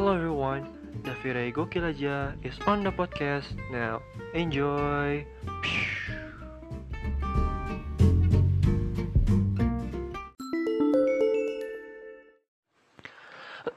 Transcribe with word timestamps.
Hello 0.00 0.16
everyone, 0.16 0.64
Davire 1.04 1.52
Gokil 1.52 1.84
aja 1.84 2.32
is 2.40 2.56
on 2.64 2.80
the 2.80 2.88
podcast 2.88 3.52
now. 3.68 4.00
Enjoy. 4.32 5.28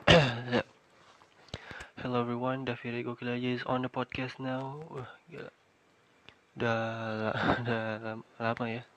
Hello 2.00 2.24
everyone, 2.24 2.64
Davire 2.64 3.04
Gokil 3.04 3.28
aja 3.28 3.60
is 3.60 3.68
on 3.68 3.84
the 3.84 3.92
podcast 3.92 4.40
now. 4.40 4.80
Wah, 4.88 5.12
gila. 5.28 5.52
Udah, 6.56 6.80
udah 7.68 7.84
lam- 8.00 8.24
lama 8.40 8.66
ya. 8.72 8.88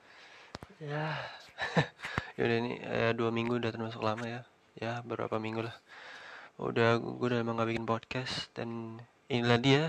Ya, 0.79 1.11
yaudah 2.39 2.55
ini 2.63 2.79
eh, 2.87 3.11
dua 3.11 3.35
minggu 3.35 3.59
udah 3.59 3.75
termasuk 3.75 3.99
lama 3.99 4.23
ya. 4.23 4.47
Ya, 4.79 5.03
beberapa 5.03 5.35
minggu 5.43 5.67
lah. 5.67 5.75
Udah, 6.57 6.97
gue 6.97 7.27
udah 7.29 7.37
emang 7.45 7.61
gak 7.61 7.69
bikin 7.69 7.85
podcast 7.85 8.49
dan 8.57 8.97
inilah 9.29 9.59
dia. 9.61 9.81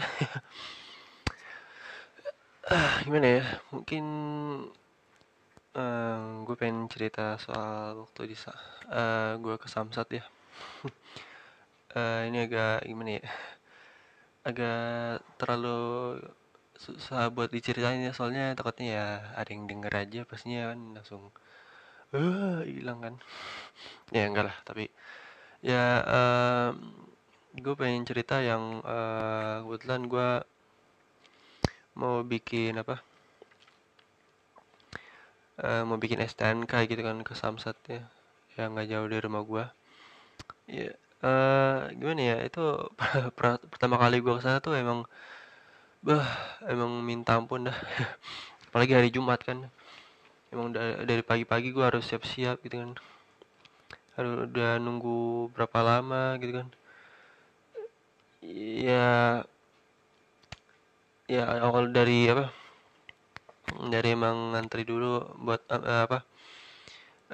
Gimana 3.08 3.40
ya? 3.40 3.44
Mungkin 3.72 4.04
gue 6.44 6.56
pengen 6.60 6.90
cerita 6.92 7.40
soal 7.40 8.04
waktu 8.04 8.20
di 8.32 8.36
sa- 8.36 8.52
eh, 8.92 9.32
gue 9.40 9.54
ke 9.56 9.68
Samsat 9.68 10.08
ya. 10.18 10.24
Eh, 11.96 12.28
ini 12.28 12.44
agak 12.44 12.84
gimana 12.84 13.16
ya? 13.16 13.24
Agak 14.44 15.24
terlalu 15.40 15.80
susah 16.76 17.32
buat 17.32 17.48
diceritain 17.48 18.04
ya 18.04 18.12
soalnya 18.12 18.52
takutnya 18.52 18.86
ya 18.92 19.06
ada 19.40 19.50
yang 19.50 19.64
denger 19.66 19.92
aja 20.04 20.20
pastinya 20.28 20.70
kan 20.70 20.80
langsung 20.94 21.22
eh 22.14 22.60
hilang 22.68 22.98
kan 23.02 23.14
ya 24.16 24.28
enggak 24.28 24.46
lah 24.52 24.56
tapi 24.68 24.92
ya 25.62 26.02
gue 27.64 27.74
pengen 27.80 28.04
cerita 28.08 28.36
yang 28.40 28.80
eh, 28.84 29.56
kebetulan 29.66 30.02
gue 30.12 30.28
mau 31.98 32.22
bikin 32.24 32.78
apa? 32.80 33.02
Eh, 35.66 35.82
mau 35.88 35.98
bikin 36.02 36.22
STNK 36.30 36.72
gitu 36.90 37.02
kan 37.08 37.18
ke 37.28 37.34
Samsat 37.40 37.76
ya 37.94 38.02
yang 38.58 38.68
nggak 38.74 38.88
jauh 38.90 39.06
dari 39.10 39.22
rumah 39.26 39.42
gue 39.50 39.64
ya 40.68 40.88
eh, 41.24 41.78
gimana 41.98 42.22
ya 42.30 42.36
itu 42.48 42.60
per- 43.36 43.62
pertama 43.72 43.96
kali 44.02 44.16
gue 44.24 44.32
ke 44.38 44.42
sana 44.44 44.58
tuh 44.64 44.74
emang 44.82 45.00
bah 46.06 46.26
emang 46.72 46.92
minta 47.08 47.32
ampun 47.38 47.60
dah. 47.68 47.76
Apalagi 48.70 48.92
hari 48.98 49.10
Jumat 49.16 49.40
kan. 49.48 49.58
Emang 50.54 50.68
da- 50.76 51.02
dari 51.10 51.22
pagi-pagi 51.30 51.68
gue 51.76 51.84
harus 51.84 52.04
siap-siap 52.08 52.56
gitu 52.66 52.76
kan 52.82 52.92
harus 54.18 54.50
udah 54.50 54.82
nunggu 54.82 55.48
berapa 55.54 55.78
lama 55.86 56.34
gitu 56.42 56.52
kan. 56.58 56.68
Ya 58.88 59.46
ya 61.28 61.42
awal 61.66 61.84
dari 61.96 62.26
apa 62.32 62.50
dari 63.92 64.08
emang 64.16 64.36
ngantri 64.56 64.82
dulu 64.82 65.22
buat 65.44 65.62
eh, 65.70 66.02
apa 66.06 66.18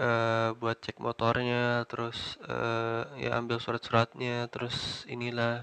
eh, 0.06 0.48
buat 0.60 0.76
cek 0.84 0.96
motornya 1.06 1.86
terus 1.90 2.18
eh, 2.44 3.02
ya 3.24 3.30
ambil 3.40 3.58
surat-suratnya 3.62 4.50
terus 4.52 5.06
inilah 5.14 5.62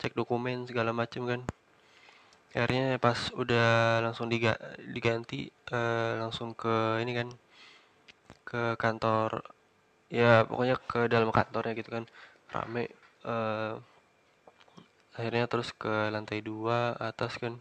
cek 0.00 0.12
dokumen 0.18 0.68
segala 0.68 0.90
macem 1.00 1.22
kan. 1.30 1.40
Akhirnya 2.50 2.98
pas 2.98 3.30
udah 3.42 4.02
langsung 4.04 4.26
diga 4.32 4.52
diganti 4.94 5.48
eh, 5.76 6.12
langsung 6.22 6.52
ke 6.62 7.00
ini 7.02 7.12
kan 7.18 7.28
ke 8.48 8.62
kantor 8.82 9.30
ya 10.18 10.30
pokoknya 10.48 10.76
ke 10.90 10.98
dalam 11.12 11.30
kantornya 11.36 11.72
gitu 11.80 11.90
kan. 11.96 12.04
Rame 12.54 12.82
eh, 13.30 13.72
akhirnya 15.16 15.44
terus 15.50 15.68
ke 15.80 15.92
lantai 16.14 16.38
dua 16.48 16.78
atas 17.10 17.32
kan. 17.42 17.54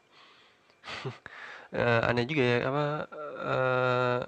Eh, 1.70 2.02
aneh 2.10 2.26
juga 2.30 2.44
ya 2.52 2.58
apa 2.70 2.84
eh, 3.52 4.20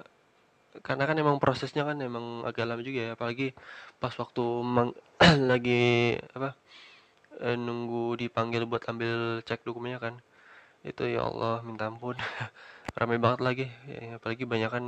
karena 0.87 1.03
kan 1.09 1.17
emang 1.23 1.37
prosesnya 1.43 1.83
kan 1.89 1.97
emang 2.09 2.25
agak 2.49 2.65
lama 2.69 2.81
juga 2.87 2.99
ya. 3.07 3.11
Apalagi 3.17 3.45
pas 4.01 4.13
waktu 4.21 4.41
mang- 4.75 4.97
lagi 5.51 6.15
apa 6.37 6.49
eh, 7.45 7.57
nunggu 7.65 8.03
dipanggil 8.21 8.63
buat 8.71 8.83
ambil 8.91 9.41
cek 9.47 9.61
dokumennya 9.67 9.99
kan. 10.05 10.15
Itu 10.89 11.03
ya 11.15 11.21
Allah 11.29 11.61
minta 11.67 11.85
ampun 11.91 12.15
ramai 12.99 13.17
banget 13.23 13.39
lagi. 13.47 13.65
Ya, 13.87 14.19
apalagi 14.19 14.43
banyak 14.43 14.69
kan 14.75 14.85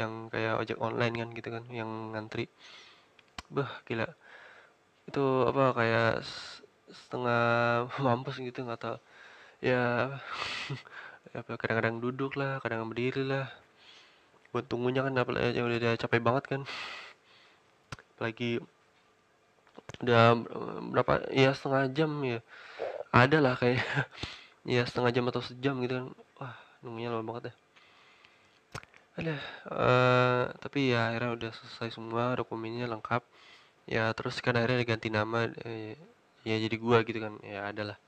yang 0.00 0.12
kayak 0.32 0.60
ojek 0.62 0.78
online 0.78 1.14
kan 1.20 1.28
gitu 1.34 1.48
kan 1.50 1.64
yang 1.70 1.90
ngantri. 2.14 2.46
Bah 3.50 3.70
gila. 3.86 4.06
Itu 5.08 5.24
apa 5.50 5.64
kayak 5.78 6.10
setengah 6.90 7.42
mampus 8.06 8.36
gitu 8.38 8.62
nggak 8.66 8.80
tahu. 8.80 8.96
Ya 9.64 10.16
apa 11.40 11.52
kadang-kadang 11.60 12.00
duduk 12.02 12.38
lah 12.40 12.62
kadang 12.62 12.86
berdiri 12.90 13.22
lah. 13.26 13.46
Buat 14.50 14.66
tunggunya 14.66 15.06
kan 15.06 15.14
apalagi 15.14 15.58
yang 15.58 15.66
udah 15.70 15.94
capek 15.98 16.20
banget 16.22 16.44
kan. 16.46 16.62
Apalagi 18.16 18.62
udah 20.00 20.22
berapa 20.94 21.28
ya 21.34 21.50
setengah 21.52 21.90
jam 21.92 22.10
ya. 22.24 22.38
Ada 23.10 23.38
lah 23.42 23.54
kayak 23.58 23.82
ya 24.74 24.82
setengah 24.86 25.10
jam 25.10 25.24
atau 25.30 25.42
sejam 25.42 25.74
gitu 25.82 25.94
kan 25.98 26.06
nunggunya 26.82 27.08
lama 27.12 27.24
banget 27.28 27.44
ya. 27.50 27.54
Ada 29.18 29.34
eh 29.84 30.44
tapi 30.62 30.78
ya 30.92 31.00
akhirnya 31.12 31.30
udah 31.36 31.50
selesai 31.58 31.88
semua 31.96 32.24
dokumennya 32.40 32.86
lengkap. 32.88 33.22
Ya 33.90 34.12
terus 34.16 34.36
kan 34.44 34.54
akhirnya 34.56 34.82
diganti 34.82 35.08
nama 35.12 35.50
eh, 35.66 35.96
ya 36.48 36.56
jadi 36.64 36.76
gua 36.80 36.98
gitu 37.08 37.18
kan. 37.24 37.34
Ya 37.44 37.68
ada 37.70 37.82
lah. 37.94 37.98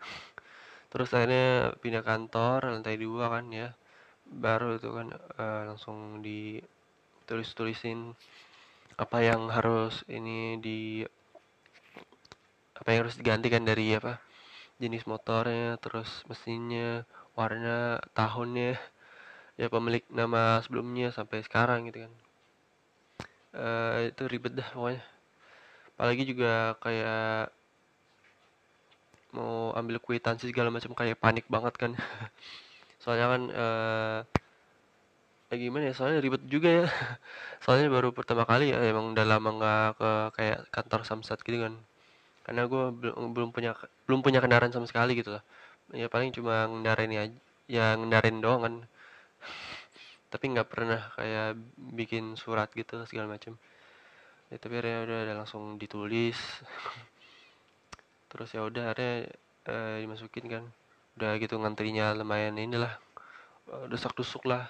Terus 0.92 1.08
akhirnya 1.12 1.76
pindah 1.82 2.02
kantor 2.06 2.60
lantai 2.72 2.96
dua 2.98 3.24
kan 3.34 3.46
ya. 3.52 3.68
Baru 4.26 4.78
itu 4.78 4.88
kan 4.90 5.08
eh, 5.14 5.62
langsung 5.68 6.24
ditulis 6.24 7.50
tulisin 7.56 8.16
apa 8.96 9.18
yang 9.20 9.52
harus 9.52 10.08
ini 10.08 10.56
di 10.56 11.04
apa 12.76 12.88
yang 12.92 13.00
harus 13.04 13.16
diganti 13.20 13.48
kan 13.52 13.64
dari 13.64 13.92
apa 13.92 14.20
jenis 14.80 15.04
motornya 15.08 15.76
terus 15.80 16.24
mesinnya 16.28 17.04
warna 17.36 18.00
tahunnya 18.16 18.80
ya 19.60 19.66
pemilik 19.72 20.04
nama 20.12 20.60
sebelumnya 20.64 21.12
sampai 21.12 21.44
sekarang 21.44 21.88
gitu 21.88 22.08
kan. 22.08 22.12
Eh, 23.56 24.12
itu 24.12 24.22
ribet 24.28 24.52
dah 24.56 24.68
pokoknya. 24.72 25.02
Apalagi 25.96 26.22
juga 26.28 26.76
kayak 26.84 27.52
mau 29.36 29.72
ambil 29.76 29.96
kwitansi 30.00 30.48
segala 30.48 30.72
macam 30.72 30.92
kayak 30.96 31.20
panik 31.20 31.46
banget 31.48 31.74
kan. 31.76 31.92
Soalnya 33.02 33.26
kan 33.32 33.42
eh 33.52 34.20
ya 35.46 35.56
gimana 35.62 35.84
ya 35.88 35.94
soalnya 35.94 36.20
ribet 36.24 36.42
juga 36.50 36.68
ya. 36.82 36.84
Soalnya 37.64 37.88
baru 37.92 38.10
pertama 38.16 38.44
kali 38.50 38.72
ya 38.72 38.78
emang 38.92 39.14
udah 39.14 39.26
lama 39.28 39.48
nggak 39.56 39.88
ke 40.00 40.10
kayak 40.36 40.58
kantor 40.74 41.00
samsat 41.08 41.38
gitu 41.46 41.58
kan. 41.64 41.74
Karena 42.44 42.62
gue 42.70 42.84
belum 43.00 43.30
belum 43.36 43.50
punya 43.56 43.72
belum 44.08 44.20
punya 44.24 44.40
kendaraan 44.44 44.72
sama 44.74 44.86
sekali 44.90 45.12
gitu 45.20 45.30
lah 45.36 45.44
ya 45.94 46.06
paling 46.10 46.30
cuma 46.34 46.66
ngendarain 46.70 47.12
aja 47.14 47.38
ya 47.70 47.94
ngendarain 47.98 48.38
doang 48.42 48.60
kan. 48.66 48.74
Tapi 50.32 50.44
nggak 50.52 50.68
pernah 50.70 51.00
kayak 51.14 51.58
bikin 51.98 52.34
surat 52.34 52.68
gitu 52.74 53.02
segala 53.06 53.38
macam 53.38 53.54
ya, 54.50 54.56
tapi 54.62 54.78
akhirnya 54.78 54.98
udah, 55.06 55.18
udah 55.26 55.36
langsung 55.42 55.62
ditulis. 55.78 56.38
Terus 58.30 58.48
ya 58.54 58.62
udah 58.66 58.84
akhirnya 58.92 59.30
eh, 59.70 59.96
dimasukin 60.02 60.46
kan. 60.50 60.64
Udah 61.18 61.30
gitu 61.42 61.54
ngantrinya 61.58 62.14
lumayan 62.18 62.58
inilah 62.58 62.92
eh, 63.70 63.86
desak-dusuk 63.90 64.46
lah. 64.50 64.66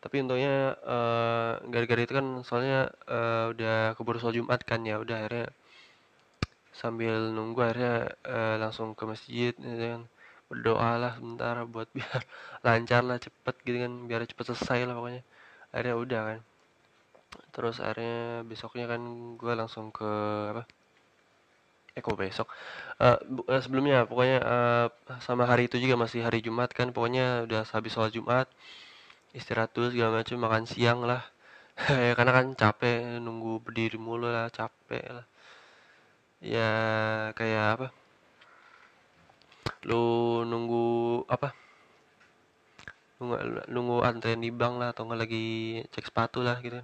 Tapi 0.00 0.24
untungnya 0.24 0.76
eh, 0.80 1.52
gara-gara 1.72 2.00
itu 2.04 2.14
kan 2.16 2.26
soalnya 2.44 2.88
eh, 3.08 3.44
udah 3.52 3.76
keburu 3.96 4.18
sholat 4.20 4.36
Jumat 4.40 4.60
kan 4.64 4.80
ya 4.84 4.96
udah 5.00 5.16
akhirnya 5.24 5.48
sambil 6.80 7.30
nunggu 7.36 7.60
akhirnya 7.60 7.96
eh, 8.24 8.56
langsung 8.62 8.96
ke 8.96 9.04
masjid 9.04 9.52
gitu 9.52 9.84
kan 9.84 10.02
berdoa 10.50 10.90
lah 11.02 11.12
sebentar 11.18 11.54
buat 11.74 11.88
biar 11.96 12.20
lancar 12.66 13.02
lah 13.08 13.18
cepet 13.26 13.54
gitu 13.66 13.78
kan 13.84 13.92
biar 14.08 14.22
cepet 14.30 14.44
selesai 14.50 14.80
lah 14.88 14.94
pokoknya. 14.98 15.22
Akhirnya 15.72 15.96
udah 16.04 16.22
kan. 16.28 16.40
Terus 17.54 17.76
akhirnya 17.84 18.42
besoknya 18.50 18.84
kan 18.92 19.02
gue 19.40 19.52
langsung 19.60 19.86
ke 19.98 20.10
apa? 20.52 20.62
Eh 21.98 22.02
besok? 22.22 22.48
Eh, 23.06 23.18
sebelumnya 23.64 23.98
pokoknya 24.10 24.38
eh, 24.54 24.86
sama 25.26 25.44
hari 25.50 25.62
itu 25.68 25.76
juga 25.84 25.94
masih 26.04 26.20
hari 26.26 26.38
Jumat 26.46 26.70
kan 26.78 26.88
pokoknya 26.94 27.24
udah 27.46 27.62
habis 27.74 27.92
sholat 27.94 28.12
Jumat 28.16 28.46
istirahat 29.38 29.70
dulu 29.76 29.88
segala 29.92 30.10
macam 30.22 30.38
makan 30.46 30.64
siang 30.72 31.00
lah. 31.10 31.22
Ya 32.06 32.12
karena 32.18 32.32
kan 32.38 32.46
capek 32.62 32.96
nunggu 33.24 33.52
berdiri 33.66 33.98
mulu 34.06 34.28
lah 34.36 34.46
capek 34.58 35.04
lah. 35.16 35.26
Ya 36.40 36.68
kayak 37.36 37.64
apa 37.76 37.86
lu 39.88 40.04
nunggu 40.50 40.86
apa? 41.26 41.48
Nunggu 43.18 43.36
nunggu 43.72 43.96
antrian 44.08 44.40
di 44.44 44.50
bank 44.52 44.74
lah 44.80 44.88
atau 44.92 45.02
nggak 45.06 45.20
lagi 45.24 45.44
cek 45.92 46.08
sepatu 46.08 46.40
lah 46.40 46.56
gitu 46.64 46.80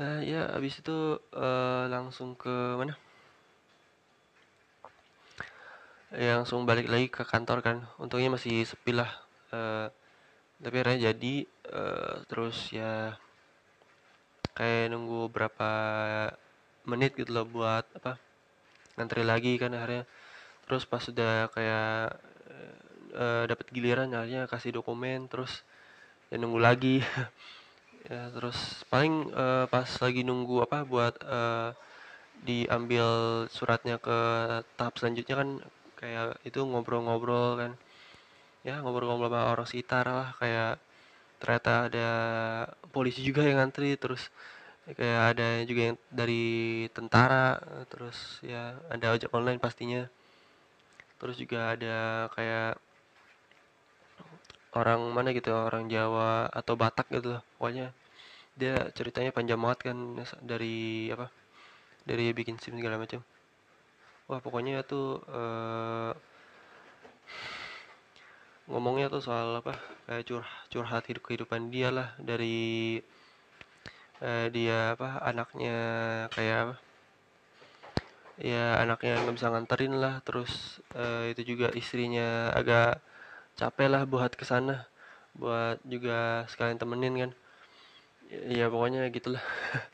Eh, 0.00 0.20
ya 0.24 0.48
abis 0.56 0.80
itu 0.80 1.20
eh, 1.36 1.84
langsung 1.92 2.34
ke 2.34 2.54
mana? 2.80 2.94
Ya 6.12 6.36
langsung 6.40 6.68
balik 6.68 6.88
lagi 6.92 7.08
ke 7.08 7.22
kantor 7.24 7.58
kan. 7.66 7.76
Untungnya 8.02 8.28
masih 8.36 8.64
sepi 8.68 8.92
lah. 8.92 9.08
Uh, 9.52 9.88
tapi 10.62 10.80
akhirnya 10.80 11.12
jadi 11.12 11.34
uh, 11.74 12.24
terus 12.30 12.72
ya 12.72 13.20
kayak 14.56 14.92
nunggu 14.92 15.28
berapa 15.32 15.70
menit 16.86 17.18
gitu 17.18 17.32
loh 17.34 17.46
buat 17.48 17.84
apa 17.98 18.16
ngantri 18.96 19.24
lagi 19.24 19.56
kan 19.56 19.72
akhirnya 19.74 20.04
terus 20.66 20.84
pas 20.86 21.02
sudah 21.02 21.50
kayak 21.52 22.16
uh, 23.16 23.44
dapat 23.48 23.66
giliran 23.72 24.12
akhirnya 24.12 24.48
kasih 24.48 24.72
dokumen 24.76 25.28
terus 25.28 25.62
ya 26.32 26.36
nunggu 26.40 26.60
lagi. 26.60 26.98
Ya 28.10 28.34
terus 28.34 28.82
paling 28.90 29.30
uh, 29.30 29.70
pas 29.70 29.86
lagi 29.86 30.26
nunggu 30.26 30.66
apa 30.66 30.82
buat 30.82 31.14
uh, 31.22 31.70
diambil 32.42 33.06
suratnya 33.46 34.02
ke 34.02 34.18
tahap 34.74 34.98
selanjutnya 34.98 35.38
kan 35.38 35.48
kayak 35.94 36.34
itu 36.42 36.66
ngobrol-ngobrol 36.66 37.62
kan. 37.62 37.72
Ya 38.66 38.82
ngobrol-ngobrol 38.82 39.30
sama 39.30 39.54
orang 39.54 39.68
sekitar 39.70 40.04
lah 40.10 40.34
kayak 40.34 40.82
ternyata 41.38 41.86
ada 41.86 42.08
polisi 42.90 43.22
juga 43.22 43.46
yang 43.46 43.62
ngantri 43.62 43.94
terus 43.94 44.34
kayak 44.98 45.38
ada 45.38 45.62
juga 45.62 45.94
yang 45.94 45.98
dari 46.10 46.44
tentara 46.90 47.62
terus 47.86 48.42
ya 48.42 48.82
ada 48.90 49.14
ojek 49.14 49.30
online 49.30 49.62
pastinya 49.62 50.10
terus 51.22 51.38
juga 51.38 51.78
ada 51.78 52.26
kayak 52.34 52.82
orang 54.74 55.00
mana 55.14 55.30
gitu 55.30 55.54
orang 55.54 55.86
Jawa 55.86 56.50
atau 56.50 56.74
Batak 56.74 57.06
gitu 57.14 57.38
loh 57.38 57.42
pokoknya. 57.56 57.94
Dia 58.58 58.90
ceritanya 58.96 59.30
panjang 59.30 59.60
banget 59.62 59.92
kan 59.92 59.98
dari 60.42 61.08
apa 61.14 61.30
dari 62.02 62.34
bikin 62.34 62.58
sim 62.58 62.74
segala 62.74 62.98
macam. 62.98 63.22
Wah 64.26 64.40
pokoknya 64.42 64.82
tuh 64.82 65.22
uh, 65.30 66.12
ngomongnya 68.70 69.06
tuh 69.12 69.22
soal 69.22 69.62
apa 69.62 69.78
kayak 70.08 70.24
curhat 70.26 70.66
curhat 70.72 71.04
hidup 71.10 71.22
kehidupan 71.26 71.70
dia 71.74 71.88
lah 71.94 72.14
dari 72.18 72.98
uh, 74.22 74.46
dia 74.50 74.94
apa 74.96 75.20
anaknya 75.22 75.76
kayak 76.34 76.58
apa 76.66 76.74
ya 78.40 78.80
anaknya 78.82 79.20
nggak 79.22 79.36
bisa 79.36 79.48
nganterin 79.52 79.94
lah 80.02 80.14
terus 80.26 80.80
uh, 80.96 81.28
itu 81.28 81.42
juga 81.56 81.68
istrinya 81.76 82.52
agak 82.56 83.00
capek 83.60 83.88
lah 83.92 84.02
buat 84.08 84.32
ke 84.32 84.44
sana 84.48 84.88
buat 85.36 85.80
juga 85.88 86.44
sekalian 86.52 86.76
temenin 86.80 87.14
kan. 87.22 87.30
Ya, 88.32 88.64
ya 88.64 88.66
pokoknya 88.72 89.08
gitulah. 89.12 89.42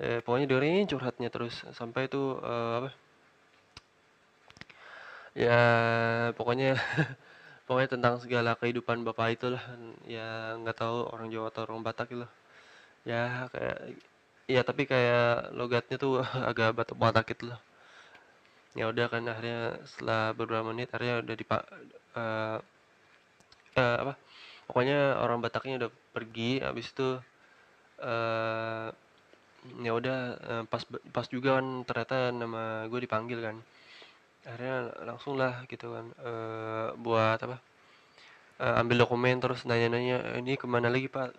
Eh, 0.00 0.24
pokoknya 0.24 0.48
dengerin 0.48 0.88
curhatnya 0.88 1.28
terus 1.28 1.60
sampai 1.76 2.08
itu 2.08 2.40
uh, 2.40 2.72
apa? 2.80 2.90
Ya 5.36 5.60
pokoknya 6.38 6.74
pokoknya 7.68 7.88
tentang 7.94 8.14
segala 8.24 8.56
kehidupan 8.60 9.04
bapak 9.06 9.36
itulah 9.36 9.62
ya 10.08 10.56
nggak 10.60 10.76
tahu 10.80 10.98
orang 11.12 11.28
Jawa 11.28 11.52
atau 11.52 11.62
orang 11.68 11.84
Batak 11.86 12.06
gitu. 12.12 12.26
Ya 13.04 13.48
kayak 13.52 13.78
ya 14.50 14.60
tapi 14.68 14.82
kayak 14.90 15.52
logatnya 15.58 15.96
tuh 16.00 16.24
agak 16.50 16.74
batak 16.78 16.96
batak 16.98 17.24
gitu 17.36 17.44
loh 17.54 17.60
ya 18.78 18.86
udah 18.86 19.06
kan 19.10 19.26
akhirnya 19.26 19.82
setelah 19.82 20.30
beberapa 20.30 20.70
menit 20.70 20.94
akhirnya 20.94 21.26
udah 21.26 21.34
di 21.34 21.44
uh, 21.50 21.58
uh, 23.74 23.96
apa 24.06 24.14
pokoknya 24.70 25.18
orang 25.18 25.42
Bataknya 25.42 25.86
udah 25.86 25.90
pergi 26.14 26.62
habis 26.62 26.94
itu 26.94 27.18
uh, 27.98 28.88
ya 29.82 29.92
udah 29.92 30.18
uh, 30.38 30.64
pas 30.70 30.82
pas 31.10 31.26
juga 31.26 31.58
kan 31.58 31.82
ternyata 31.82 32.30
nama 32.30 32.86
gue 32.86 33.00
dipanggil 33.02 33.38
kan. 33.42 33.56
Akhirnya 34.46 34.94
langsung 35.04 35.36
lah 35.36 35.66
gitu 35.68 35.92
kan 35.92 36.06
uh, 36.22 36.96
buat 36.96 37.38
apa 37.42 37.58
uh, 38.62 38.80
ambil 38.80 39.04
dokumen 39.04 39.36
terus 39.42 39.66
nanya-nanya 39.68 40.38
ini 40.40 40.54
ke 40.56 40.64
mana 40.70 40.88
lagi 40.88 41.10
pak? 41.10 41.34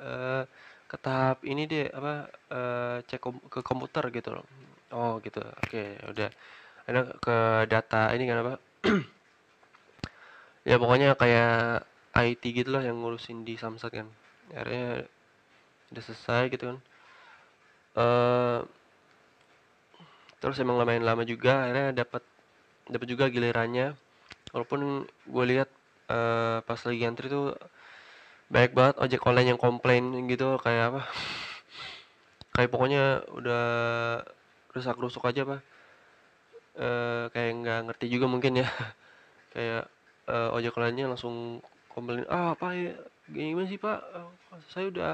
Uh, 0.00 0.42
ke 0.88 0.96
tahap 1.00 1.42
ini 1.44 1.64
deh 1.66 1.86
apa 1.90 2.28
uh, 2.52 2.96
cek 3.08 3.20
kom 3.20 3.36
ke 3.48 3.60
komputer 3.64 4.04
gitu 4.12 4.36
loh 4.36 4.46
oh 4.94 5.18
gitu. 5.20 5.42
Oke 5.42 5.66
okay, 5.66 5.88
udah. 6.06 6.30
Ada 6.84 7.00
ke 7.18 7.36
data 7.66 8.02
ini 8.14 8.24
kan 8.30 8.38
apa? 8.46 8.54
Ya 10.64 10.80
pokoknya 10.80 11.12
kayak 11.12 11.84
IT 12.16 12.40
gitu 12.40 12.72
lah 12.72 12.80
yang 12.80 13.04
ngurusin 13.04 13.44
di 13.44 13.60
Samsat 13.60 14.00
kan. 14.00 14.08
Akhirnya 14.48 15.04
udah 15.92 16.02
selesai 16.08 16.48
gitu 16.48 16.72
kan. 16.72 16.78
Uh, 17.94 18.58
terus 20.40 20.56
emang 20.56 20.80
lumayan 20.80 21.04
lama 21.04 21.22
juga 21.28 21.68
akhirnya 21.68 21.92
dapat 21.92 22.24
dapat 22.88 23.06
juga 23.12 23.28
gilirannya. 23.28 23.92
Walaupun 24.56 25.04
gue 25.04 25.44
lihat 25.52 25.68
uh, 26.08 26.64
pas 26.64 26.80
lagi 26.80 27.04
antri 27.04 27.28
tuh 27.28 27.52
banyak 28.48 28.72
banget 28.72 28.94
ojek 29.04 29.26
online 29.28 29.52
yang 29.52 29.60
komplain 29.60 30.16
gitu 30.30 30.56
kayak 30.64 30.96
apa? 30.96 31.02
Kayak 32.54 32.70
pokoknya 32.70 33.04
udah 33.34 33.66
rusak 34.74 34.98
rusuk 34.98 35.24
aja 35.24 35.46
pak. 35.46 35.60
Uh, 36.74 37.30
kayak 37.30 37.50
nggak 37.62 37.80
ngerti 37.90 38.06
juga 38.10 38.26
mungkin 38.26 38.60
ya. 38.60 38.68
Kayak 39.54 39.86
uh, 40.26 40.50
ojek 40.58 40.74
online-nya 40.74 41.06
langsung 41.06 41.62
komplain 41.86 42.26
ah 42.26 42.58
apa 42.58 42.74
ya 42.74 42.90
gimana 43.30 43.70
sih 43.70 43.78
pak? 43.78 44.02
Saya 44.74 44.90
udah 44.90 45.12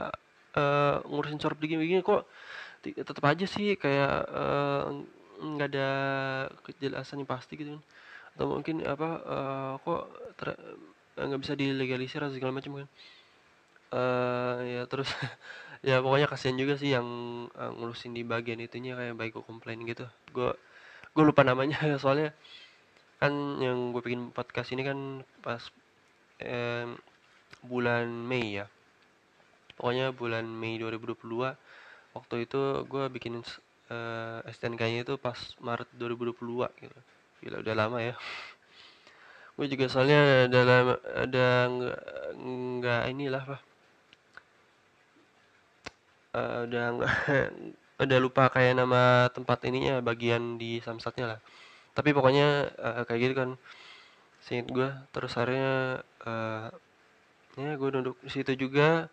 uh, 0.57 0.97
ngurusin 1.05 1.37
surat 1.37 1.61
begini-begini 1.61 2.01
kok. 2.01 2.25
Tetap 2.81 3.21
aja 3.21 3.45
sih 3.45 3.77
kayak 3.77 4.33
nggak 5.45 5.69
uh, 5.69 5.73
ada 5.77 5.89
kejelasan 6.65 7.21
yang 7.21 7.29
pasti 7.29 7.61
gitu 7.61 7.77
kan. 7.77 7.83
Atau 8.33 8.47
mungkin 8.49 8.81
apa 8.89 9.09
uh, 9.29 9.73
kok 9.85 10.09
nggak 11.21 11.41
bisa 11.45 11.53
dilegalisir 11.53 12.25
atau 12.25 12.33
segala 12.33 12.57
macam 12.57 12.81
kan. 12.81 12.89
Uh, 13.91 14.57
ya 14.65 14.83
terus 14.87 15.11
ya 15.81 16.05
pokoknya 16.05 16.29
kasihan 16.29 16.57
juga 16.61 16.77
sih 16.77 16.93
yang 16.93 17.09
uh, 17.57 17.73
ngurusin 17.73 18.13
di 18.13 18.21
bagian 18.21 18.61
itunya 18.61 18.93
kayak 18.97 19.17
baik 19.17 19.33
gue 19.37 19.45
komplain 19.45 19.81
gitu. 19.89 20.05
Gue 20.33 20.53
gue 21.17 21.25
lupa 21.25 21.43
namanya 21.43 21.81
soalnya 22.03 22.37
kan 23.21 23.33
yang 23.61 23.93
gue 23.93 24.01
bikin 24.01 24.33
podcast 24.33 24.73
ini 24.73 24.83
kan 24.85 24.99
pas 25.45 25.61
eh, 26.41 26.89
bulan 27.65 28.09
Mei 28.09 28.61
ya. 28.61 28.67
Pokoknya 29.77 30.13
bulan 30.13 30.45
Mei 30.49 30.77
2022 30.77 31.17
waktu 32.17 32.35
itu 32.45 32.61
gue 32.91 33.05
bikin 33.13 33.41
uh, 33.41 34.41
STNK-nya 34.45 35.07
itu 35.07 35.15
pas 35.17 35.37
Maret 35.61 35.89
2022 35.97 36.69
gitu. 36.85 36.99
Gila 37.45 37.57
udah 37.65 37.75
lama 37.77 37.99
ya. 38.05 38.15
Gue 39.57 39.69
juga 39.69 39.93
soalnya 39.93 40.49
dalam 40.49 40.97
ada 41.05 41.69
nggak 42.41 43.03
inilah 43.13 43.45
pak 43.45 43.70
uh, 46.35 46.67
udah 46.67 46.85
udah 48.05 48.19
lupa 48.19 48.49
kayak 48.49 48.81
nama 48.81 49.29
tempat 49.33 49.61
ininya 49.69 50.01
bagian 50.01 50.57
di 50.57 50.81
samsatnya 50.81 51.37
lah. 51.37 51.41
Tapi 51.93 52.17
pokoknya 52.17 52.71
uh, 52.79 53.03
kayak 53.05 53.21
gitu 53.31 53.35
kan. 53.37 53.51
Singkat 54.41 54.69
gue 54.73 54.89
terus 55.13 55.37
akhirnya 55.37 56.01
uh, 56.25 56.73
ya 57.61 57.77
gue 57.77 57.91
duduk 57.93 58.17
di 58.25 58.31
situ 58.33 58.53
juga. 58.57 59.11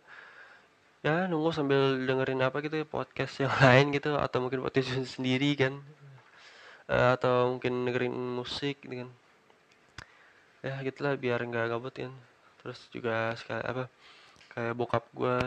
Ya 1.06 1.30
nunggu 1.30 1.54
sambil 1.54 2.04
dengerin 2.04 2.42
apa 2.42 2.58
gitu 2.66 2.82
ya, 2.82 2.86
podcast 2.88 3.38
yang 3.44 3.54
lain 3.64 3.94
gitu 3.96 4.18
atau 4.18 4.38
mungkin 4.44 4.64
podcast 4.64 4.96
sendiri 5.20 5.54
kan. 5.60 5.74
Uh, 6.88 7.12
atau 7.20 7.58
mungkin 7.58 7.84
dengerin 7.84 8.16
musik 8.16 8.80
gitu 8.88 9.04
kan. 9.06 9.10
Ya 10.64 10.80
gitulah 10.82 11.14
biar 11.20 11.44
nggak 11.44 11.76
gabut 11.76 11.94
kan. 11.94 12.14
Terus 12.64 12.80
juga 12.92 13.36
sekali 13.36 13.64
apa 13.68 13.84
kayak 14.56 14.74
bokap 14.74 15.06
gue 15.14 15.38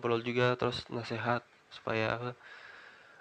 ngobrol 0.00 0.24
juga 0.24 0.56
terus 0.56 0.80
nasehat 0.88 1.44
supaya 1.68 2.32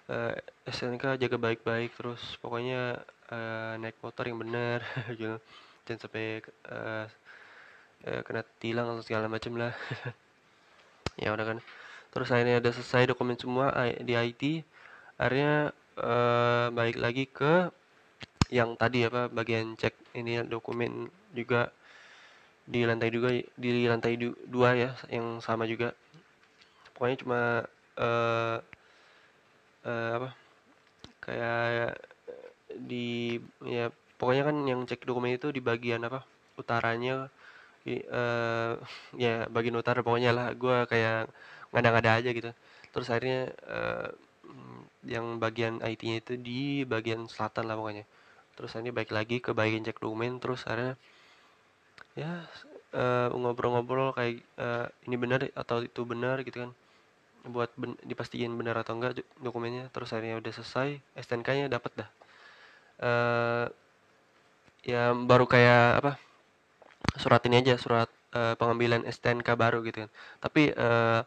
uh, 0.08 0.32
eh, 0.32 0.40
SNK 0.72 1.20
jaga 1.20 1.36
baik-baik 1.36 1.92
terus. 1.92 2.40
Pokoknya 2.40 3.04
uh, 3.28 3.76
naik 3.76 4.00
motor 4.00 4.24
yang 4.32 4.40
benar 4.40 4.80
jangan 5.20 6.00
sampai 6.00 6.40
uh, 6.72 7.04
kena 8.00 8.48
tilang 8.64 8.88
atau 8.96 9.04
segala 9.04 9.28
macam 9.28 9.60
lah. 9.60 9.76
Ya 11.20 11.36
udah 11.36 11.52
kan. 11.52 11.60
Terus 12.16 12.32
akhirnya 12.32 12.64
udah 12.64 12.72
selesai 12.72 13.12
dokumen 13.12 13.36
semua 13.36 13.76
di 14.00 14.16
IT 14.16 14.64
akhirnya 15.20 15.76
uh, 16.00 16.72
balik 16.72 16.96
lagi 16.96 17.28
ke 17.28 17.68
yang 18.48 18.80
tadi 18.80 19.04
apa 19.04 19.28
bagian 19.28 19.76
cek 19.76 20.16
ini 20.16 20.40
dokumen 20.48 21.12
juga. 21.36 21.76
Di 22.64 22.88
lantai 22.88 23.12
juga 23.12 23.36
di 23.36 23.84
lantai 23.84 24.16
du 24.16 24.32
dua 24.48 24.80
ya 24.80 24.96
yang 25.12 25.44
sama 25.44 25.68
juga 25.68 25.92
pokoknya 27.00 27.18
cuma 27.24 27.40
uh, 27.96 28.58
uh, 29.88 30.12
apa 30.20 30.30
kayak 31.24 31.96
di 32.76 33.40
ya 33.64 33.88
pokoknya 34.20 34.44
kan 34.52 34.56
yang 34.68 34.84
cek 34.84 35.08
dokumen 35.08 35.40
itu 35.40 35.48
di 35.56 35.64
bagian 35.64 36.04
apa 36.04 36.28
utaranya 36.60 37.32
uh, 38.12 38.74
ya 39.16 39.48
bagian 39.48 39.80
utara 39.80 40.04
pokoknya 40.04 40.36
lah 40.36 40.52
gue 40.52 40.78
kayak 40.92 41.32
ngada-ngada 41.72 42.20
aja 42.20 42.30
gitu. 42.36 42.52
Terus 42.92 43.08
akhirnya 43.08 43.56
uh, 43.64 44.12
yang 45.08 45.40
bagian 45.40 45.80
IT-nya 45.80 46.20
itu 46.20 46.34
di 46.36 46.84
bagian 46.84 47.32
selatan 47.32 47.72
lah 47.72 47.80
pokoknya. 47.80 48.04
Terus 48.60 48.76
ini 48.76 48.92
baik 48.92 49.16
lagi 49.16 49.40
ke 49.40 49.56
bagian 49.56 49.88
cek 49.88 50.04
dokumen 50.04 50.44
terus 50.44 50.68
akhirnya 50.68 51.00
ya 52.20 52.44
ngobrol 52.92 53.32
eh, 53.32 53.38
ngobrol-ngobrol 53.38 54.10
kayak 54.18 54.42
uh, 54.58 54.90
ini 55.06 55.16
benar 55.16 55.46
atau 55.54 55.86
itu 55.86 56.02
benar 56.04 56.42
gitu 56.42 56.68
kan 56.68 56.72
buat 57.54 57.72
ben 57.76 57.98
dipastiin 58.06 58.54
benar 58.56 58.80
atau 58.82 58.98
enggak 58.98 59.22
dokumennya 59.42 59.90
terus 59.94 60.14
akhirnya 60.14 60.40
udah 60.40 60.52
selesai 60.54 60.90
STNK-nya 61.18 61.68
dapat 61.70 61.92
dah. 62.06 62.10
Uh, 63.00 63.66
ya 64.84 65.12
baru 65.16 65.46
kayak 65.48 66.04
apa 66.04 66.12
surat 67.20 67.42
ini 67.48 67.64
aja 67.64 67.76
surat 67.80 68.10
uh, 68.36 68.54
pengambilan 68.56 69.04
STNK 69.08 69.48
baru 69.58 69.82
gitu 69.84 70.08
kan. 70.08 70.12
Tapi 70.42 70.72
uh, 70.76 71.22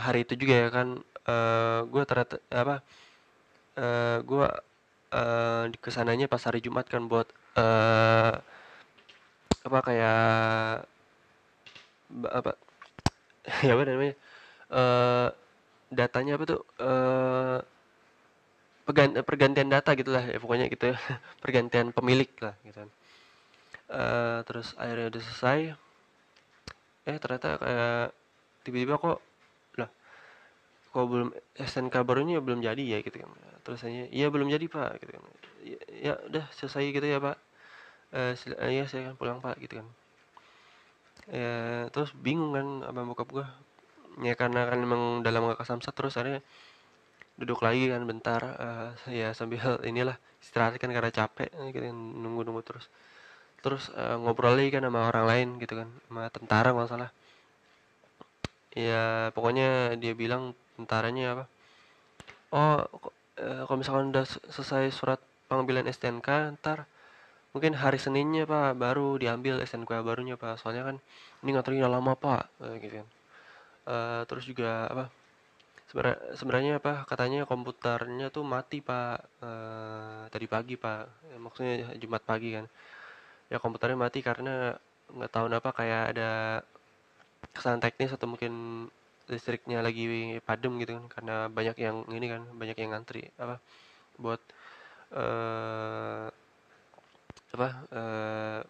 hari 0.00 0.24
itu 0.24 0.34
juga 0.38 0.54
ya 0.56 0.68
kan 0.72 0.88
uh, 1.28 1.80
gue 1.84 2.02
ternyata 2.08 2.36
apa 2.48 2.80
uh, 3.76 4.18
gue 4.24 4.46
uh, 5.12 5.64
ke 5.68 5.90
sananya 5.92 6.26
pas 6.30 6.42
hari 6.46 6.64
Jumat 6.64 6.86
kan 6.88 7.04
buat 7.06 7.28
uh, 7.58 8.40
apa 9.66 9.78
kayak 9.82 10.86
apa 12.30 12.50
ya 13.66 13.74
apa 13.74 13.82
namanya 13.82 14.14
uh, 14.70 15.28
datanya 15.92 16.38
apa 16.38 16.44
tuh? 16.46 16.62
Uh, 16.80 17.58
pergantian 19.26 19.66
data 19.66 19.90
gitulah 19.98 20.22
ya 20.22 20.38
pokoknya 20.38 20.70
gitu. 20.70 20.94
Pergantian 21.42 21.90
pemilik 21.90 22.30
lah 22.38 22.54
gitu 22.62 22.86
kan. 22.86 22.90
Uh, 23.86 24.38
terus 24.46 24.74
akhirnya 24.78 25.10
udah 25.10 25.22
selesai. 25.22 25.60
Eh 27.06 27.16
ternyata 27.22 27.58
kayak 27.58 28.06
tiba-tiba 28.66 28.98
kok 28.98 29.18
lah 29.78 29.90
kok 30.90 31.06
belum 31.06 31.28
SNK 31.54 31.94
barunya 32.02 32.38
belum 32.42 32.62
jadi 32.62 32.82
ya 32.82 32.98
gitu 33.02 33.22
kan. 33.22 33.30
Terus 33.66 33.82
hanya 33.82 34.06
iya 34.14 34.30
belum 34.30 34.46
jadi 34.50 34.66
pak 34.70 35.02
gitu 35.02 35.12
kan. 35.18 35.22
Ya, 35.66 35.78
ya 35.90 36.12
udah 36.30 36.44
selesai 36.54 36.94
gitu 36.94 37.06
ya 37.06 37.18
pak. 37.18 37.38
Saya 38.38 39.10
kan 39.10 39.14
pulang 39.18 39.38
pak 39.42 39.58
gitu 39.58 39.82
kan. 39.82 39.86
Ya 41.26 41.86
terus 41.90 42.14
bingung 42.14 42.54
kan 42.54 42.86
apa 42.86 43.02
bokap 43.02 43.28
gua 43.34 43.46
ya 44.24 44.32
karena 44.32 44.64
kan 44.64 44.78
memang 44.80 45.20
dalam 45.20 45.44
kakak 45.52 45.68
samsat 45.68 45.92
terus 45.92 46.16
akhirnya 46.16 46.40
duduk 47.36 47.60
lagi 47.60 47.92
kan 47.92 48.00
bentar 48.08 48.40
uh, 48.56 48.90
ya 49.12 49.36
sambil 49.36 49.60
inilah 49.90 50.16
istirahat 50.40 50.80
kan 50.80 50.88
karena 50.88 51.12
capek 51.12 51.52
gitu 51.72 51.84
kan 51.84 51.96
nunggu 51.96 52.48
nunggu 52.48 52.62
terus. 52.64 52.88
Terus 53.60 53.92
uh, 53.92 54.16
ngobrol 54.16 54.56
lagi 54.56 54.72
kan 54.72 54.84
sama 54.84 55.08
orang 55.08 55.26
lain 55.28 55.48
gitu 55.60 55.76
kan 55.76 55.88
sama 56.08 56.32
tentara 56.32 56.72
nggak 56.72 56.88
salah. 56.88 57.10
Ya 58.76 59.32
pokoknya 59.32 59.96
dia 60.00 60.12
bilang 60.16 60.56
tentaranya 60.80 61.24
apa? 61.36 61.44
Oh 62.56 62.76
uh, 63.40 63.62
kalau 63.68 63.78
misalkan 63.80 64.12
udah 64.16 64.24
selesai 64.48 64.92
surat 64.96 65.20
pengambilan 65.48 65.84
STNK 65.92 66.56
ntar 66.60 66.88
mungkin 67.52 67.72
hari 67.76 67.96
Seninnya 68.00 68.44
pak 68.48 68.76
baru 68.80 69.16
diambil 69.20 69.60
STNK 69.60 69.92
barunya 70.00 70.40
pak. 70.40 70.56
Soalnya 70.60 70.88
kan 70.88 70.96
ini 71.44 71.52
ngantrinya 71.52 71.88
lama 71.92 72.16
pak 72.16 72.48
gitu 72.80 73.04
kan 73.04 73.08
uh, 73.86 74.22
terus 74.28 74.44
juga 74.50 74.90
apa 74.90 75.04
sebenarnya 76.36 76.82
apa 76.82 77.06
katanya 77.08 77.46
komputernya 77.48 78.28
tuh 78.34 78.44
mati 78.44 78.82
pak. 78.82 79.18
Uh, 79.42 80.26
tadi 80.32 80.46
pagi 80.50 80.74
pak. 80.76 81.06
Ya, 81.32 81.36
maksudnya 81.40 81.74
Jumat 82.02 82.22
pagi 82.26 82.54
kan. 82.56 82.66
Ya 83.50 83.56
komputernya 83.62 83.98
mati 83.98 84.20
karena 84.20 84.74
nggak 85.14 85.32
tahu 85.32 85.46
apa 85.54 85.70
kayak 85.70 86.02
ada 86.16 86.30
kesalahan 87.54 87.82
teknis 87.82 88.10
atau 88.14 88.26
mungkin 88.26 88.52
listriknya 89.26 89.82
lagi 89.82 90.38
padam 90.42 90.78
gitu 90.78 90.98
kan 90.98 91.04
karena 91.10 91.36
banyak 91.50 91.76
yang 91.82 91.96
ini 92.14 92.26
kan 92.30 92.42
banyak 92.54 92.76
yang 92.78 92.90
ngantri 92.94 93.26
apa 93.42 93.58
buat 94.22 94.38
uh, 95.14 96.30
apa 97.54 97.68
uh, 97.90 98.60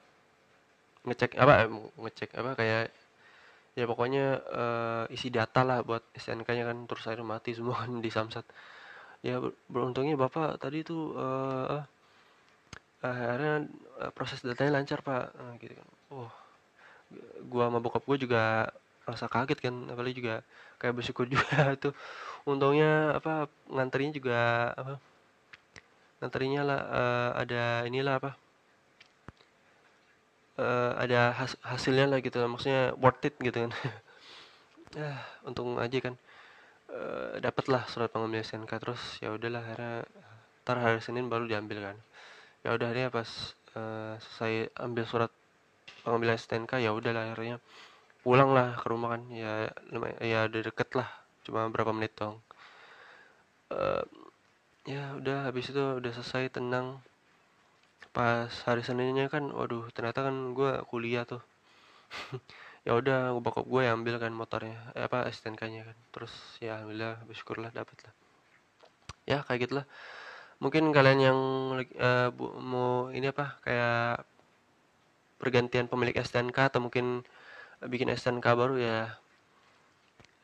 ngecek 1.07 1.37
apa 1.37 1.55
ngecek 2.01 2.31
apa 2.41 2.51
kayak 2.57 2.85
ya 3.77 3.85
pokoknya 3.85 4.41
uh, 4.49 5.05
isi 5.13 5.29
data 5.29 5.61
lah 5.61 5.85
buat 5.85 6.01
SNK-nya 6.17 6.65
kan 6.65 6.79
terus 6.89 7.05
akhirnya 7.05 7.29
mati 7.29 7.53
semua 7.53 7.85
kan 7.85 8.01
di 8.01 8.09
Samsat. 8.09 8.49
Ya 9.21 9.37
beruntungnya 9.69 10.17
bapak 10.17 10.57
tadi 10.57 10.81
tuh 10.81 11.13
uh, 11.13 11.85
akhirnya 13.05 13.69
uh, 14.01 14.11
proses 14.17 14.41
datanya 14.41 14.81
lancar 14.81 15.05
pak. 15.05 15.29
Uh, 15.37 15.53
gitu 15.61 15.77
kan. 15.77 15.89
Oh 16.09 16.31
gua 17.53 17.69
sama 17.69 17.79
bokap 17.85 18.03
gua 18.09 18.17
juga 18.17 18.43
rasa 19.07 19.31
kaget 19.31 19.63
kan 19.63 19.75
apalagi 19.93 20.25
juga 20.25 20.43
kayak 20.81 20.97
bersyukur 20.97 21.29
juga 21.37 21.77
tuh. 21.77 21.93
Untungnya 22.49 23.13
apa 23.21 23.53
nganterinya 23.69 24.13
juga 24.17 24.41
apa 24.73 24.97
nganterinya 26.25 26.63
lah 26.65 26.81
uh, 26.81 27.31
ada 27.45 27.85
inilah 27.85 28.17
apa 28.25 28.46
uh, 30.61 30.93
ada 30.97 31.33
has 31.37 31.57
hasilnya 31.65 32.09
lah 32.09 32.19
gitu 32.25 32.41
maksudnya 32.49 32.93
worth 33.01 33.25
it 33.25 33.37
gitu 33.41 33.69
kan. 33.69 33.73
Ya 34.95 35.13
untung 35.45 35.77
aja 35.77 35.99
kan. 36.01 36.15
Uh, 36.89 37.37
dapatlah 37.43 37.85
surat 37.91 38.09
pengambilan 38.09 38.47
SNK 38.47 38.71
terus 38.81 39.03
ya 39.21 39.35
udahlah 39.35 39.61
akhirnya 39.61 40.07
ntar 40.65 40.79
hari 40.81 41.03
Senin 41.05 41.29
baru 41.29 41.45
diambil 41.45 41.93
kan. 41.93 41.97
Ya 42.65 42.73
udah 42.73 42.87
akhirnya 42.89 43.13
pas 43.13 43.29
uh, 43.77 44.17
selesai 44.17 44.73
ambil 44.81 45.05
surat 45.05 45.31
pengambilan 46.07 46.39
STNK 46.39 46.81
ya 46.81 46.95
udah 46.95 47.13
lah 47.13 47.23
akhirnya 47.29 47.61
pulang 48.23 48.55
lah 48.57 48.79
ke 48.79 48.87
rumah 48.89 49.19
kan. 49.19 49.23
Ya 49.29 49.69
lumayan 49.93 50.17
ya 50.23 50.39
udah 50.49 50.61
deket 50.65 50.89
lah 50.97 51.09
cuma 51.45 51.69
berapa 51.69 51.93
menit 51.93 52.17
dong. 52.17 52.41
Uh, 53.69 54.07
ya 54.87 55.19
udah 55.19 55.51
habis 55.51 55.69
itu 55.69 55.83
udah 55.99 56.13
selesai 56.15 56.55
tenang 56.55 57.03
pas 58.17 58.53
hari 58.67 58.83
Seninnya 58.87 59.27
kan 59.35 59.45
waduh 59.53 59.85
ternyata 59.93 60.21
kan 60.27 60.37
gue 60.57 60.73
kuliah 60.91 61.25
tuh. 61.29 61.43
Ya 62.87 62.95
udah 62.95 63.35
bokap 63.43 63.67
gue 63.67 63.83
ambil 63.83 64.15
kan 64.23 64.31
motornya 64.31 64.79
eh, 64.95 65.11
apa 65.11 65.27
STNK-nya 65.35 65.83
kan. 65.91 65.97
Terus 66.15 66.33
ya 66.63 66.79
alhamdulillah 66.79 67.19
bersyukurlah 67.27 67.75
dapet 67.75 67.99
lah 68.07 68.15
ya 69.27 69.43
kayak 69.45 69.69
gitulah. 69.69 69.87
Mungkin 70.63 70.89
kalian 70.95 71.21
yang 71.21 71.39
uh, 72.01 72.29
bu, 72.33 72.57
mau 72.57 73.13
ini 73.13 73.29
apa 73.29 73.61
kayak 73.61 74.25
pergantian 75.37 75.85
pemilik 75.91 76.17
STNK 76.17 76.73
atau 76.73 76.81
mungkin 76.81 77.21
bikin 77.85 78.09
STNK 78.09 78.47
baru 78.57 78.81
ya 78.81 78.99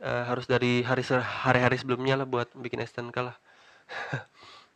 uh, 0.04 0.22
harus 0.28 0.44
dari 0.44 0.84
hari 0.84 1.00
hari-hari 1.16 1.80
sebelumnya 1.80 2.20
lah 2.20 2.28
buat 2.28 2.52
bikin 2.52 2.84
STNK 2.84 3.16
lah 3.24 3.36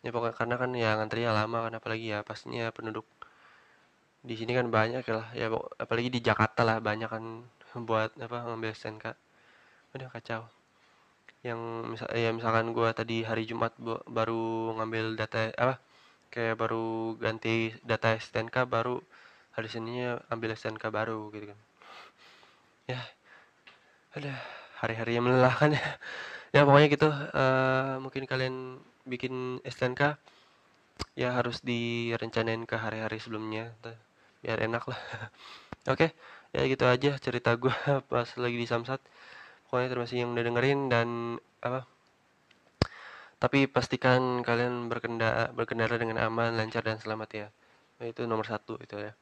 ya 0.07 0.15
pokoknya 0.15 0.37
karena 0.39 0.55
kan 0.63 0.71
ya 0.79 0.91
ngantrinya 0.95 1.33
lama 1.35 1.59
kan 1.67 1.73
apalagi 1.83 2.15
ya 2.15 2.23
pastinya 2.23 2.71
penduduk 2.71 3.03
di 4.23 4.35
sini 4.39 4.53
kan 4.55 4.71
banyak 4.71 5.03
lah. 5.11 5.27
Ya 5.35 5.51
apalagi 5.83 6.11
di 6.15 6.21
Jakarta 6.23 6.63
lah 6.63 6.79
banyak 6.79 7.11
kan 7.11 7.25
buat 7.87 8.15
apa 8.23 8.37
ngambil 8.47 8.71
STNK 8.79 9.07
udah 9.99 10.09
kacau. 10.15 10.43
Yang 11.43 11.61
misal 11.91 12.09
ya 12.15 12.31
misalkan 12.31 12.71
gue 12.71 12.89
tadi 12.95 13.27
hari 13.27 13.51
Jumat 13.51 13.75
baru 14.07 14.75
ngambil 14.79 15.19
data 15.19 15.51
apa 15.59 15.83
kayak 16.31 16.55
baru 16.59 17.19
ganti 17.19 17.75
data 17.83 18.15
STNK 18.15 18.67
baru 18.67 19.03
hari 19.59 19.69
Seninnya 19.73 20.23
ambil 20.31 20.55
STNK 20.55 20.85
baru 20.91 21.31
gitu 21.35 21.51
kan. 21.51 21.59
Ya 22.87 23.01
ada 24.15 24.33
hari-hari 24.79 25.19
yang 25.19 25.27
melelahkan 25.27 25.75
ya. 25.75 25.87
Ya 26.55 26.61
pokoknya 26.63 26.89
gitu. 26.95 27.09
Uh, 27.35 28.01
mungkin 28.01 28.25
kalian 28.25 28.81
bikin 29.07 29.63
STNK 29.63 30.19
ya 31.17 31.33
harus 31.33 31.65
direncanain 31.65 32.63
ke 32.69 32.77
hari-hari 32.77 33.17
sebelumnya 33.23 33.73
biar 34.45 34.59
enak 34.63 34.85
lah. 34.91 35.01
Oke 35.93 36.11
okay, 36.11 36.11
ya 36.53 36.63
gitu 36.69 36.85
aja 36.85 37.17
cerita 37.23 37.55
gue 37.57 37.73
pas 38.13 38.29
lagi 38.37 38.57
di 38.59 38.67
Samsat. 38.69 39.01
Pokoknya 39.67 39.89
terima 39.91 40.05
kasih 40.07 40.19
yang 40.23 40.31
udah 40.37 40.45
dengerin 40.47 40.81
dan 40.93 41.09
apa 41.65 41.89
tapi 43.37 43.69
pastikan 43.69 44.41
kalian 44.41 44.89
berkendara 44.89 45.53
berkendara 45.53 46.01
dengan 46.01 46.17
aman 46.25 46.57
lancar 46.57 46.83
dan 46.85 46.97
selamat 47.01 47.31
ya. 47.33 47.47
Itu 48.01 48.25
nomor 48.25 48.47
satu 48.49 48.81
itu 48.81 48.97
ya. 49.01 49.13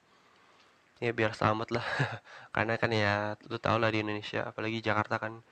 Ya 1.02 1.10
biar 1.10 1.34
selamat 1.34 1.68
lah. 1.74 1.86
Karena 2.54 2.74
kan 2.78 2.90
ya 2.94 3.34
lu 3.50 3.58
tau 3.58 3.76
lah 3.82 3.90
di 3.90 4.02
Indonesia 4.02 4.46
apalagi 4.50 4.78
Jakarta 4.82 5.18
kan. 5.18 5.42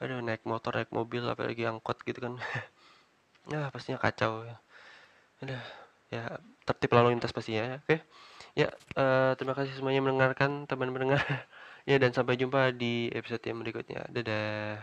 Aduh 0.00 0.20
naik 0.20 0.44
motor 0.44 0.76
naik 0.76 0.92
mobil 0.92 1.24
apalagi 1.24 1.64
angkot 1.64 2.04
gitu 2.04 2.20
kan 2.20 2.36
ya 3.50 3.70
pastinya 3.70 3.98
kacau 4.00 4.42
ya 4.42 4.56
udah 5.42 5.62
ya 6.10 6.22
tertib 6.66 6.90
lalu 6.94 7.14
lintas 7.14 7.34
pastinya 7.34 7.62
ya 7.62 7.76
oke 7.82 7.96
ya 8.56 8.68
uh, 8.98 9.32
terima 9.38 9.54
kasih 9.54 9.74
semuanya 9.74 10.02
mendengarkan 10.02 10.64
teman 10.66 10.90
mendengar 10.90 11.22
Ya 11.86 12.02
dan 12.02 12.10
sampai 12.10 12.34
jumpa 12.34 12.74
di 12.74 13.06
episode 13.14 13.46
yang 13.46 13.62
berikutnya. 13.62 14.10
Dadah. 14.10 14.82